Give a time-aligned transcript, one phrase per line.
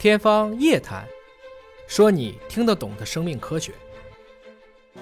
[0.00, 1.02] 天方夜谭，
[1.86, 3.70] 说你听得懂的生命科学。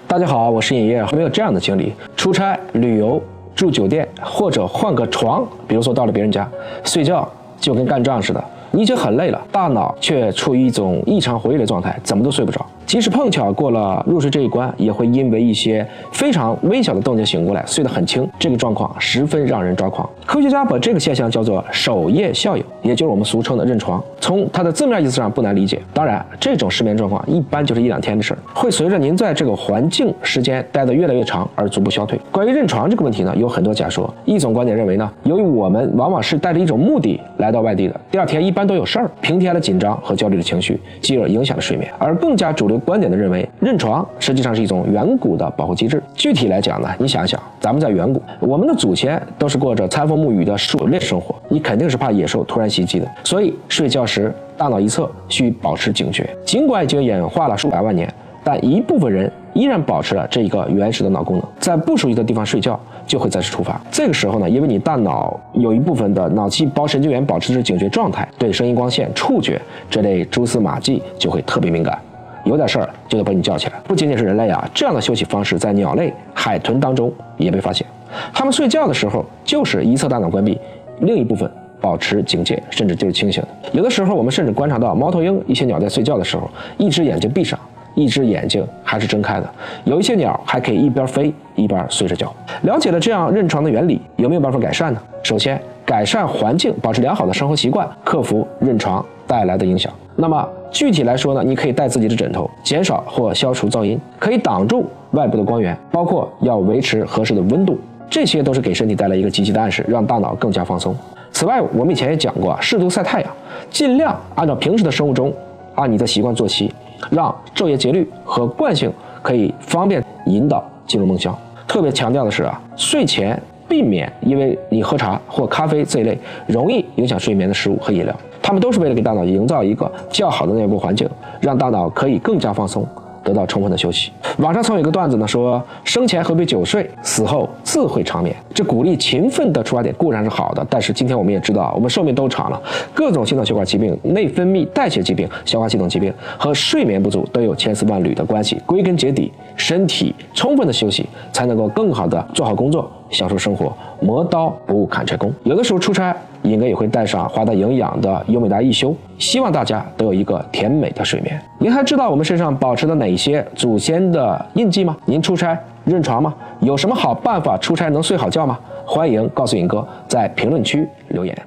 [0.05, 1.01] 大家好，我是尹烨。
[1.13, 3.23] 没有这样的经历：出差、旅游、
[3.55, 6.51] 住酒店，或者换个床，比如说到了别人家
[6.83, 7.31] 睡觉，
[7.61, 8.43] 就跟干仗似的。
[8.71, 12.65] 你已经很累了，大脑却处于一种异常活跃的状态，怎么都睡不着。
[12.85, 18.27] 即使碰巧过了入睡这一关，也会因为一些非常微小的动静醒过来，睡得很轻。
[18.39, 20.09] 这个状况十分让人抓狂。
[20.25, 24.03] 科学家把这个现象叫做守夜效应，也就是我们俗称的认床。
[24.19, 25.79] 从它的字面意思上不难理解。
[25.93, 32.19] 当然，这种失眠状况一般就是一两天的事儿，会随着您在这个环境时间待得越来越长而逐步消退。
[32.31, 34.11] 关于认床这个问题呢，有很多假说。
[34.25, 41.89] 一种观点认为呢，由于我们往往是带着一种目的来到外地的，第二天一一般都有事儿，平添了紧张和焦虑的情绪，继而影响了睡眠。
[41.97, 42.77] 而更加主流。
[42.79, 46.03] 观点的认为，认床实际上是一种远古的保护机制。
[46.13, 53.07] 具体来讲呢，你想想，咱们在远古，我们的祖先都是过着餐风沐雨的狩猎生活，你肯定是怕野兽突然袭击的。
[53.23, 56.29] 所以睡觉时大脑一侧需保持警觉。
[56.43, 63.79] 尽管已经演化了数百万年，但一部分人依然保持了这一个原始的脑功能，在不熟悉的地方睡觉就会再次触发。
[63.91, 71.97] 这个时候呢，因为你大脑有一部分的脑细胞神经元保持着警觉状态，对声音、光线、触觉这类蛛丝马迹就会特别敏感。
[72.45, 73.73] 有点事儿就得把你叫起来。
[73.85, 77.85] 不仅仅是人类啊，这样的休息方式在鸟类、海豚当中也被发现。
[78.33, 80.57] 它们睡觉的时候就是一侧大脑关闭，
[81.01, 81.51] 另一部分
[81.81, 83.43] 保持警戒，甚至就是清醒。
[83.73, 87.59] 有的时候我们甚至观察到猫头鹰一些鸟在睡觉的时候，一只眼睛闭上，
[87.99, 89.49] 一只眼睛还是睁开的。
[89.83, 92.33] 有一些鸟还可以一边飞一边睡着觉。
[92.63, 95.01] 了解了这样认床的原理，有没有办法改善呢？
[95.23, 99.91] 首先，改善环境，保持良好的生活习惯，克服认床带来的影响。
[100.15, 107.77] 那么具体来说呢，你可以带自己的枕头，减少或消除噪音，可以挡住外部的光源，包括要维持合适的温度，
[108.09, 110.95] 这些都是给身体带来一个积极的暗示，让大脑更加放松。
[111.31, 113.31] 此外，我们以前也讲过，适度晒太阳，
[113.69, 115.33] 尽量按照平时的生物钟，
[115.79, 116.69] 把你的习惯作息，
[117.09, 118.91] 让昼夜节律和惯性
[119.21, 121.33] 可以方便引导进入梦乡。
[121.65, 128.13] 特别强调的是啊，睡前避免因为你喝茶或咖啡这一类容易影响睡眠的食物和饮料。
[128.41, 132.85] 他们都是为了给大脑营造一个较好的内部环境，让大脑可以更加放松。
[133.23, 134.11] 得到充分的休息。
[134.37, 138.35] 网上曾有一个段子呢，说生前喝杯酒睡，死后自会长眠。
[138.53, 142.61] 这鼓励勤奋的出发点固然是好的，但是今天我们也知道，我们寿命都长了，
[142.93, 148.57] 各种心脑血管疾病、内分泌代谢疾病、消化系统疾病和睡眠不足都有千丝万缕的关系。
[148.65, 153.75] 归根结底，身体充分的休息才能够更好的做好工作，享受生活。
[154.01, 155.33] 磨刀不误砍柴工。
[155.43, 158.95] 有的时候出差，尹哥也会带上华大营养的优美达一休。
[159.17, 161.39] 希望大家都有一个甜美的睡眠。
[161.57, 164.95] 您还知道我们身上保持的哪些祖先的印记吗？
[165.05, 166.33] 您出差认床吗？
[166.61, 168.57] 有什么好办法出差能睡好觉吗？
[168.85, 171.37] 欢迎告诉尹哥在评论区留言。